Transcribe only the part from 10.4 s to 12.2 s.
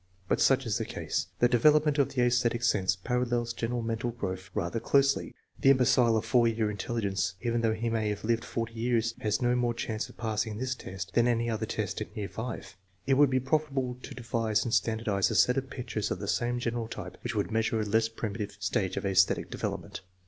ing this test than any other test in